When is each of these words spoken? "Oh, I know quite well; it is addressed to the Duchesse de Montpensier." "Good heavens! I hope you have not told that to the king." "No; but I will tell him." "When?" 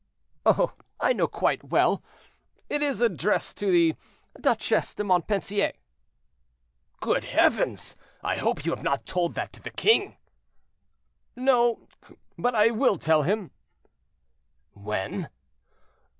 "Oh, 0.47 0.73
I 0.99 1.13
know 1.13 1.27
quite 1.27 1.63
well; 1.65 2.01
it 2.69 2.81
is 2.81 3.01
addressed 3.01 3.55
to 3.57 3.69
the 3.71 3.93
Duchesse 4.41 4.95
de 4.95 5.03
Montpensier." 5.03 5.73
"Good 7.01 7.23
heavens! 7.25 7.95
I 8.23 8.37
hope 8.37 8.65
you 8.65 8.71
have 8.71 8.81
not 8.83 9.05
told 9.05 9.35
that 9.35 9.53
to 9.53 9.61
the 9.61 9.69
king." 9.69 10.17
"No; 11.35 11.87
but 12.35 12.55
I 12.55 12.71
will 12.71 12.97
tell 12.97 13.21
him." 13.21 13.51
"When?" 14.71 15.29